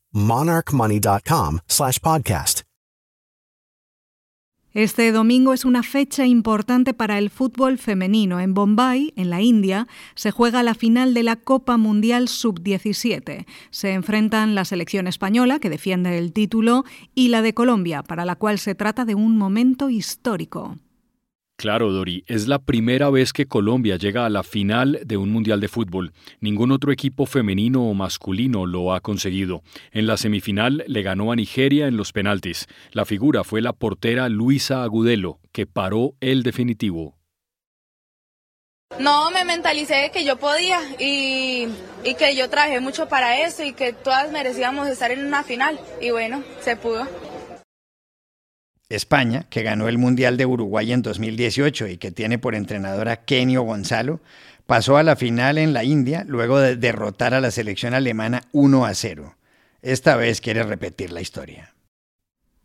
monarchmoney.com 0.13 1.59
slash 1.67 1.99
podcast. 1.99 2.61
Este 4.73 5.11
domingo 5.11 5.51
es 5.51 5.65
una 5.65 5.83
fecha 5.83 6.25
importante 6.25 6.93
para 6.93 7.17
el 7.17 7.29
fútbol 7.29 7.77
femenino. 7.77 8.39
En 8.39 8.53
Bombay, 8.53 9.11
en 9.17 9.29
la 9.29 9.41
India, 9.41 9.85
se 10.15 10.31
juega 10.31 10.63
la 10.63 10.75
final 10.75 11.13
de 11.13 11.23
la 11.23 11.35
Copa 11.35 11.75
Mundial 11.75 12.29
Sub-17. 12.29 13.45
Se 13.69 13.91
enfrentan 13.91 14.55
la 14.55 14.63
selección 14.63 15.07
española, 15.07 15.59
que 15.59 15.69
defiende 15.69 16.17
el 16.17 16.31
título, 16.31 16.85
y 17.13 17.27
la 17.27 17.41
de 17.41 17.53
Colombia, 17.53 18.01
para 18.01 18.23
la 18.23 18.37
cual 18.37 18.59
se 18.59 18.73
trata 18.73 19.03
de 19.03 19.13
un 19.13 19.37
momento 19.37 19.89
histórico. 19.89 20.77
Claro, 21.61 21.91
Dori, 21.91 22.23
es 22.25 22.47
la 22.47 22.57
primera 22.57 23.11
vez 23.11 23.33
que 23.33 23.45
Colombia 23.45 23.95
llega 23.95 24.25
a 24.25 24.31
la 24.31 24.41
final 24.41 24.99
de 25.05 25.15
un 25.15 25.29
Mundial 25.29 25.61
de 25.61 25.67
Fútbol. 25.67 26.11
Ningún 26.39 26.71
otro 26.71 26.91
equipo 26.91 27.27
femenino 27.27 27.83
o 27.83 27.93
masculino 27.93 28.65
lo 28.65 28.95
ha 28.95 28.99
conseguido. 28.99 29.61
En 29.91 30.07
la 30.07 30.17
semifinal 30.17 30.83
le 30.87 31.03
ganó 31.03 31.31
a 31.31 31.35
Nigeria 31.35 31.85
en 31.85 31.97
los 31.97 32.13
penaltis. 32.13 32.65
La 32.93 33.05
figura 33.05 33.43
fue 33.43 33.61
la 33.61 33.73
portera 33.73 34.27
Luisa 34.27 34.81
Agudelo, 34.81 35.39
que 35.51 35.67
paró 35.67 36.15
el 36.19 36.41
definitivo. 36.41 37.19
No, 38.97 39.29
me 39.29 39.45
mentalicé 39.45 40.09
que 40.11 40.25
yo 40.25 40.37
podía 40.37 40.79
y, 40.97 41.67
y 42.03 42.15
que 42.15 42.35
yo 42.35 42.49
trabajé 42.49 42.79
mucho 42.79 43.07
para 43.07 43.39
eso 43.39 43.63
y 43.63 43.73
que 43.73 43.93
todas 43.93 44.31
merecíamos 44.31 44.87
estar 44.87 45.11
en 45.11 45.27
una 45.27 45.43
final. 45.43 45.79
Y 46.01 46.09
bueno, 46.09 46.43
se 46.61 46.75
pudo. 46.75 47.07
España, 48.95 49.45
que 49.49 49.63
ganó 49.63 49.87
el 49.87 49.97
Mundial 49.97 50.37
de 50.37 50.45
Uruguay 50.45 50.91
en 50.91 51.01
2018 51.01 51.87
y 51.87 51.97
que 51.97 52.11
tiene 52.11 52.37
por 52.37 52.55
entrenadora 52.55 53.25
Kenio 53.25 53.63
Gonzalo, 53.63 54.21
pasó 54.65 54.97
a 54.97 55.03
la 55.03 55.15
final 55.15 55.57
en 55.57 55.73
la 55.73 55.83
India 55.83 56.23
luego 56.27 56.59
de 56.59 56.75
derrotar 56.75 57.33
a 57.33 57.41
la 57.41 57.51
selección 57.51 57.93
alemana 57.93 58.43
1 58.51 58.85
a 58.85 58.93
0. 58.93 59.35
Esta 59.81 60.15
vez 60.15 60.41
quiere 60.41 60.63
repetir 60.63 61.11
la 61.11 61.21
historia. 61.21 61.73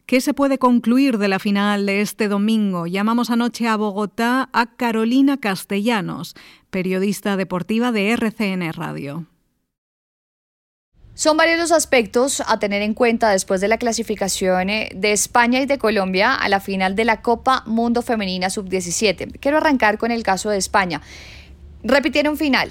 ¿Qué 0.06 0.20
se 0.20 0.34
puede 0.34 0.58
concluir 0.58 1.18
de 1.18 1.26
la 1.26 1.40
final 1.40 1.84
de 1.84 2.00
este 2.00 2.28
domingo? 2.28 2.86
Llamamos 2.86 3.30
anoche 3.30 3.66
a 3.66 3.76
Bogotá 3.76 4.48
a 4.52 4.76
Carolina 4.76 5.38
Castellanos, 5.38 6.34
periodista 6.70 7.36
deportiva 7.36 7.90
de 7.90 8.10
RCN 8.10 8.72
Radio. 8.72 9.26
Son 11.16 11.38
varios 11.38 11.58
los 11.58 11.72
aspectos 11.72 12.42
a 12.46 12.58
tener 12.58 12.82
en 12.82 12.92
cuenta 12.92 13.30
después 13.30 13.62
de 13.62 13.68
la 13.68 13.78
clasificación 13.78 14.68
eh, 14.68 14.90
de 14.94 15.12
España 15.12 15.62
y 15.62 15.64
de 15.64 15.78
Colombia 15.78 16.34
a 16.34 16.46
la 16.50 16.60
final 16.60 16.94
de 16.94 17.06
la 17.06 17.22
Copa 17.22 17.62
Mundo 17.64 18.02
Femenina 18.02 18.50
Sub-17. 18.50 19.40
Quiero 19.40 19.56
arrancar 19.56 19.96
con 19.96 20.10
el 20.10 20.22
caso 20.22 20.50
de 20.50 20.58
España. 20.58 21.00
Repitieron 21.82 22.36
final. 22.36 22.70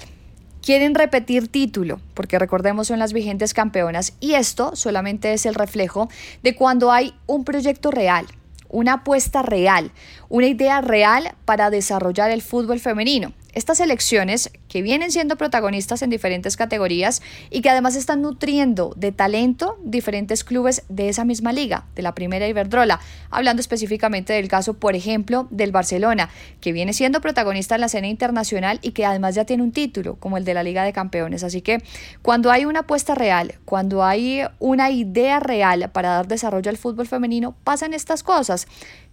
Quieren 0.62 0.94
repetir 0.94 1.48
título, 1.48 2.00
porque 2.14 2.38
recordemos 2.38 2.86
son 2.86 3.00
las 3.00 3.12
vigentes 3.12 3.52
campeonas, 3.52 4.12
y 4.20 4.34
esto 4.34 4.76
solamente 4.76 5.32
es 5.32 5.44
el 5.44 5.56
reflejo 5.56 6.08
de 6.44 6.54
cuando 6.54 6.92
hay 6.92 7.14
un 7.26 7.44
proyecto 7.44 7.90
real, 7.90 8.26
una 8.68 8.92
apuesta 8.92 9.42
real, 9.42 9.90
una 10.28 10.46
idea 10.46 10.80
real 10.82 11.34
para 11.46 11.68
desarrollar 11.70 12.30
el 12.30 12.42
fútbol 12.42 12.78
femenino. 12.78 13.32
Estas 13.56 13.80
elecciones 13.80 14.50
que 14.68 14.82
vienen 14.82 15.10
siendo 15.10 15.36
protagonistas 15.36 16.02
en 16.02 16.10
diferentes 16.10 16.58
categorías 16.58 17.22
y 17.48 17.62
que 17.62 17.70
además 17.70 17.96
están 17.96 18.20
nutriendo 18.20 18.92
de 18.96 19.12
talento 19.12 19.78
diferentes 19.82 20.44
clubes 20.44 20.82
de 20.90 21.08
esa 21.08 21.24
misma 21.24 21.54
liga, 21.54 21.86
de 21.94 22.02
la 22.02 22.14
primera 22.14 22.46
Iberdrola, 22.46 23.00
hablando 23.30 23.60
específicamente 23.60 24.34
del 24.34 24.48
caso, 24.48 24.74
por 24.74 24.94
ejemplo, 24.94 25.48
del 25.50 25.72
Barcelona, 25.72 26.28
que 26.60 26.72
viene 26.72 26.92
siendo 26.92 27.22
protagonista 27.22 27.76
en 27.76 27.80
la 27.80 27.86
escena 27.86 28.08
internacional 28.08 28.78
y 28.82 28.90
que 28.90 29.06
además 29.06 29.34
ya 29.34 29.46
tiene 29.46 29.62
un 29.62 29.72
título, 29.72 30.16
como 30.16 30.36
el 30.36 30.44
de 30.44 30.52
la 30.52 30.62
Liga 30.62 30.84
de 30.84 30.92
Campeones. 30.92 31.42
Así 31.42 31.62
que 31.62 31.82
cuando 32.20 32.50
hay 32.50 32.66
una 32.66 32.80
apuesta 32.80 33.14
real, 33.14 33.54
cuando 33.64 34.04
hay 34.04 34.42
una 34.58 34.90
idea 34.90 35.40
real 35.40 35.90
para 35.94 36.10
dar 36.10 36.28
desarrollo 36.28 36.68
al 36.68 36.76
fútbol 36.76 37.06
femenino, 37.06 37.56
pasan 37.64 37.94
estas 37.94 38.22
cosas. 38.22 38.66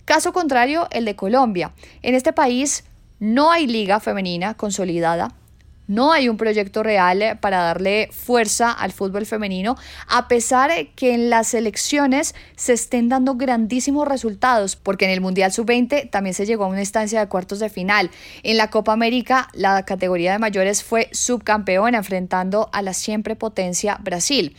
Caso 0.03 0.33
contrario, 0.33 0.89
el 0.91 1.05
de 1.05 1.15
Colombia. 1.15 1.71
En 2.01 2.13
este 2.13 2.33
país 2.33 2.83
no 3.23 3.51
hay 3.51 3.67
liga 3.67 4.01
femenina 4.01 4.53
consolidada, 4.55 5.33
no 5.87 6.11
hay 6.11 6.27
un 6.27 6.35
proyecto 6.35 6.83
real 6.83 7.39
para 7.39 7.61
darle 7.61 8.09
fuerza 8.11 8.69
al 8.69 8.91
fútbol 8.91 9.25
femenino, 9.25 9.77
a 10.09 10.27
pesar 10.27 10.71
que 10.95 11.13
en 11.13 11.29
las 11.29 11.53
elecciones 11.53 12.35
se 12.57 12.73
estén 12.73 13.07
dando 13.07 13.35
grandísimos 13.35 14.09
resultados, 14.09 14.75
porque 14.75 15.05
en 15.05 15.11
el 15.11 15.21
Mundial 15.21 15.53
Sub-20 15.53 16.09
también 16.09 16.33
se 16.33 16.45
llegó 16.45 16.65
a 16.65 16.67
una 16.67 16.81
instancia 16.81 17.21
de 17.21 17.27
cuartos 17.27 17.59
de 17.59 17.69
final. 17.69 18.11
En 18.43 18.57
la 18.57 18.69
Copa 18.69 18.91
América, 18.91 19.47
la 19.53 19.83
categoría 19.85 20.33
de 20.33 20.39
mayores 20.39 20.83
fue 20.83 21.07
subcampeona, 21.13 21.99
enfrentando 21.99 22.69
a 22.73 22.81
la 22.81 22.93
siempre 22.93 23.37
potencia 23.37 23.97
Brasil 24.03 24.53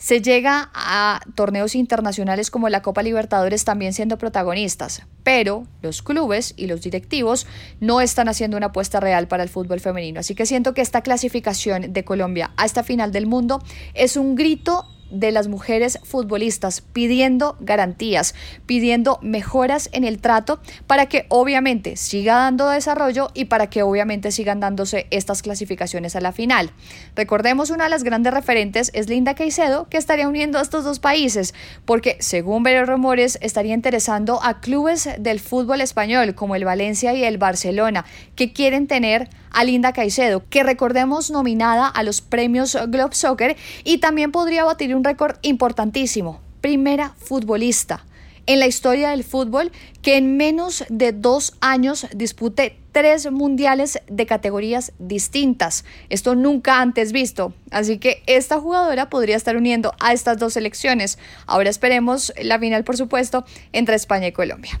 se 0.00 0.22
llega 0.22 0.70
a 0.72 1.20
torneos 1.34 1.74
internacionales 1.74 2.50
como 2.50 2.70
la 2.70 2.80
Copa 2.80 3.02
Libertadores 3.02 3.66
también 3.66 3.92
siendo 3.92 4.16
protagonistas, 4.16 5.02
pero 5.22 5.66
los 5.82 6.00
clubes 6.00 6.54
y 6.56 6.68
los 6.68 6.80
directivos 6.80 7.46
no 7.80 8.00
están 8.00 8.28
haciendo 8.28 8.56
una 8.56 8.68
apuesta 8.68 8.98
real 8.98 9.28
para 9.28 9.42
el 9.42 9.50
fútbol 9.50 9.78
femenino. 9.78 10.18
Así 10.18 10.34
que 10.34 10.46
siento 10.46 10.72
que 10.72 10.80
esta 10.80 11.02
clasificación 11.02 11.92
de 11.92 12.04
Colombia 12.04 12.50
a 12.56 12.64
esta 12.64 12.82
final 12.82 13.12
del 13.12 13.26
mundo 13.26 13.62
es 13.92 14.16
un 14.16 14.36
grito 14.36 14.86
de 15.10 15.32
las 15.32 15.48
mujeres 15.48 15.98
futbolistas 16.02 16.80
pidiendo 16.80 17.56
garantías, 17.60 18.34
pidiendo 18.66 19.18
mejoras 19.22 19.88
en 19.92 20.04
el 20.04 20.20
trato 20.20 20.60
para 20.86 21.06
que 21.06 21.26
obviamente 21.28 21.96
siga 21.96 22.36
dando 22.36 22.68
desarrollo 22.68 23.30
y 23.34 23.46
para 23.46 23.68
que 23.68 23.82
obviamente 23.82 24.32
sigan 24.32 24.60
dándose 24.60 25.06
estas 25.10 25.42
clasificaciones 25.42 26.16
a 26.16 26.20
la 26.20 26.32
final. 26.32 26.70
Recordemos 27.16 27.70
una 27.70 27.84
de 27.84 27.90
las 27.90 28.04
grandes 28.04 28.32
referentes 28.32 28.90
es 28.94 29.08
Linda 29.08 29.34
Caicedo 29.34 29.88
que 29.88 29.98
estaría 29.98 30.28
uniendo 30.28 30.58
a 30.58 30.62
estos 30.62 30.84
dos 30.84 30.98
países 30.98 31.54
porque 31.84 32.16
según 32.20 32.62
varios 32.62 32.88
rumores 32.88 33.38
estaría 33.40 33.74
interesando 33.74 34.40
a 34.42 34.60
clubes 34.60 35.08
del 35.18 35.40
fútbol 35.40 35.80
español 35.80 36.34
como 36.34 36.54
el 36.54 36.64
Valencia 36.64 37.14
y 37.14 37.24
el 37.24 37.38
Barcelona 37.38 38.04
que 38.36 38.52
quieren 38.52 38.86
tener 38.86 39.28
a 39.50 39.64
Linda 39.64 39.92
Caicedo, 39.92 40.42
que 40.48 40.62
recordemos 40.62 41.30
nominada 41.30 41.86
a 41.86 42.02
los 42.02 42.20
premios 42.20 42.76
Globe 42.88 43.14
Soccer 43.14 43.56
y 43.84 43.98
también 43.98 44.32
podría 44.32 44.64
batir 44.64 44.94
un 44.94 45.04
récord 45.04 45.36
importantísimo, 45.42 46.40
primera 46.60 47.14
futbolista 47.18 48.04
en 48.46 48.58
la 48.58 48.66
historia 48.66 49.10
del 49.10 49.22
fútbol 49.22 49.70
que 50.02 50.16
en 50.16 50.36
menos 50.36 50.84
de 50.88 51.12
dos 51.12 51.54
años 51.60 52.06
dispute 52.12 52.76
tres 52.90 53.30
mundiales 53.30 54.00
de 54.08 54.26
categorías 54.26 54.92
distintas. 54.98 55.84
Esto 56.08 56.34
nunca 56.34 56.80
antes 56.80 57.12
visto. 57.12 57.54
Así 57.70 57.98
que 57.98 58.22
esta 58.26 58.58
jugadora 58.58 59.08
podría 59.08 59.36
estar 59.36 59.56
uniendo 59.56 59.94
a 60.00 60.12
estas 60.12 60.38
dos 60.38 60.54
selecciones. 60.54 61.18
Ahora 61.46 61.70
esperemos 61.70 62.32
la 62.42 62.58
final, 62.58 62.82
por 62.82 62.96
supuesto, 62.96 63.44
entre 63.72 63.94
España 63.94 64.26
y 64.26 64.32
Colombia. 64.32 64.80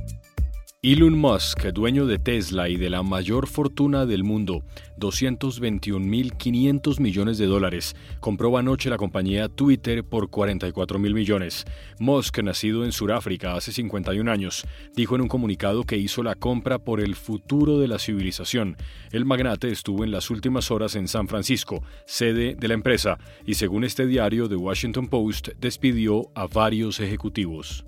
Elon 0.83 1.15
Musk, 1.15 1.67
dueño 1.67 2.07
de 2.07 2.17
Tesla 2.17 2.67
y 2.67 2.75
de 2.75 2.89
la 2.89 3.03
mayor 3.03 3.45
fortuna 3.45 4.07
del 4.07 4.23
mundo, 4.23 4.63
221.500 4.97 6.99
millones 6.99 7.37
de 7.37 7.45
dólares, 7.45 7.95
compró 8.19 8.57
anoche 8.57 8.89
la 8.89 8.97
compañía 8.97 9.47
Twitter 9.47 10.03
por 10.03 10.31
44 10.31 10.97
mil 10.97 11.13
millones. 11.13 11.65
Musk, 11.99 12.39
nacido 12.39 12.83
en 12.83 12.93
Sudáfrica 12.93 13.53
hace 13.53 13.71
51 13.71 14.31
años, 14.31 14.65
dijo 14.95 15.13
en 15.13 15.21
un 15.21 15.27
comunicado 15.27 15.83
que 15.83 15.97
hizo 15.97 16.23
la 16.23 16.33
compra 16.33 16.79
por 16.79 16.99
el 16.99 17.15
futuro 17.15 17.77
de 17.77 17.87
la 17.87 17.99
civilización. 17.99 18.75
El 19.11 19.25
magnate 19.25 19.69
estuvo 19.69 20.03
en 20.03 20.09
las 20.09 20.31
últimas 20.31 20.71
horas 20.71 20.95
en 20.95 21.07
San 21.07 21.27
Francisco, 21.27 21.83
sede 22.07 22.55
de 22.55 22.67
la 22.67 22.73
empresa, 22.73 23.19
y 23.45 23.53
según 23.53 23.83
este 23.83 24.07
diario 24.07 24.49
The 24.49 24.55
Washington 24.55 25.09
Post, 25.09 25.49
despidió 25.59 26.31
a 26.33 26.47
varios 26.47 26.99
ejecutivos. 26.99 27.85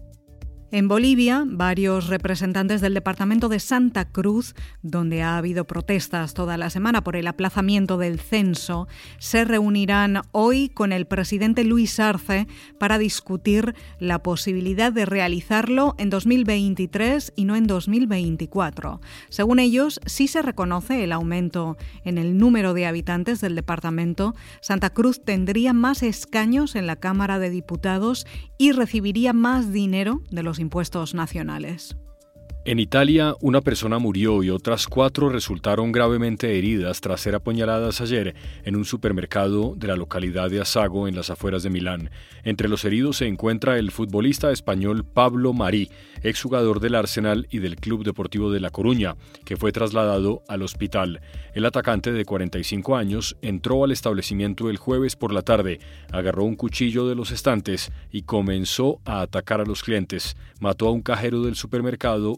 En 0.74 0.88
Bolivia, 0.88 1.44
varios 1.46 2.08
representantes 2.08 2.82
del 2.82 2.96
departamento 2.96 3.48
de 3.48 3.60
Santa 3.60 4.06
Cruz, 4.06 4.56
donde 4.82 5.22
ha 5.22 5.38
habido 5.38 5.66
protestas 5.66 6.34
toda 6.34 6.58
la 6.58 6.72
semana 6.72 7.04
por 7.04 7.16
el 7.16 7.28
aplazamiento 7.28 8.00
del 8.00 8.20
censo, 8.20 8.88
se 9.20 9.46
reunirán 9.46 10.24
hoy 10.32 10.70
con 10.70 10.92
el 10.92 11.06
presidente 11.06 11.64
Luis 11.64 12.00
Arce 12.00 12.48
para 12.80 12.98
discutir 12.98 13.76
la 14.00 14.24
posibilidad 14.24 14.92
de 14.92 15.06
realizarlo 15.06 15.94
en 16.00 16.10
2023 16.10 17.34
y 17.36 17.46
no 17.46 17.56
en 17.56 17.68
2024. 17.68 19.00
Según 19.30 19.60
ellos, 19.60 20.00
si 20.08 20.28
se 20.28 20.42
reconoce 20.42 21.04
el 21.04 21.12
aumento 21.12 21.78
en 22.04 22.18
el 22.18 22.36
número 22.40 22.74
de 22.74 22.88
habitantes 22.88 23.42
del 23.42 23.54
departamento. 23.54 24.34
Santa 24.60 24.90
Cruz 24.90 25.24
tendría 25.24 25.72
más 25.72 26.02
escaños 26.02 26.76
en 26.76 26.88
la 26.88 26.96
Cámara 26.96 27.38
de 27.38 27.52
Diputados 27.52 28.26
y 28.58 28.72
recibiría 28.72 29.34
más 29.34 29.72
dinero 29.72 30.24
de 30.32 30.42
los 30.42 30.63
impuestos 30.64 31.14
nacionales. 31.14 31.96
En 32.66 32.80
Italia, 32.80 33.36
una 33.42 33.60
persona 33.60 34.00
murió 34.00 34.42
y 34.42 34.50
otras 34.50 34.88
cuatro 34.88 35.28
resultaron 35.28 35.92
gravemente 35.92 36.58
heridas 36.58 37.02
tras 37.02 37.20
ser 37.20 37.36
apuñaladas 37.36 38.00
ayer 38.00 38.36
en 38.64 38.78
un 38.78 38.86
supermercado 38.86 39.74
de 39.76 39.88
la 39.88 39.98
localidad 39.98 40.50
de 40.50 40.62
Asago, 40.62 41.10
en 41.10 41.16
las 41.16 41.30
afueras 41.30 41.64
de 41.64 41.70
Milán. 41.70 42.10
Entre 42.46 42.70
los 42.70 42.86
heridos 42.86 43.18
se 43.18 43.28
encuentra 43.28 43.78
el 43.78 43.92
futbolista 43.92 44.50
español 44.50 45.04
Pablo 45.04 45.52
Marí, 45.52 45.90
exjugador 46.22 46.80
del 46.80 46.96
Arsenal 46.96 47.48
y 47.52 47.60
del 47.60 47.76
Club 47.76 48.06
Deportivo 48.06 48.50
de 48.50 48.62
La 48.62 48.70
Coruña, 48.70 49.18
que 49.44 49.58
fue 49.58 49.74
trasladado 49.74 50.42
al 50.48 50.62
hospital. 50.62 51.20
El 51.54 51.66
atacante 51.66 52.14
de 52.14 52.24
45 52.24 52.96
años 52.96 53.36
entró 53.42 53.84
al 53.84 53.92
establecimiento 53.92 54.70
el 54.70 54.78
jueves 54.78 55.18
por 55.18 55.34
la 55.34 55.42
tarde, 55.42 55.80
agarró 56.14 56.46
un 56.46 56.56
cuchillo 56.56 57.10
de 57.10 57.16
los 57.16 57.32
estantes 57.32 57.92
y 58.10 58.22
comenzó 58.22 59.02
a 59.04 59.20
atacar 59.20 59.60
a 59.60 59.66
los 59.66 59.84
clientes. 59.84 60.38
Mató 60.62 60.88
a 60.88 60.92
un 60.92 61.02
cajero 61.02 61.42
del 61.44 61.56
supermercado 61.56 62.38